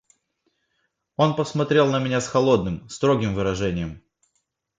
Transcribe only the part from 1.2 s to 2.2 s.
посмотрел на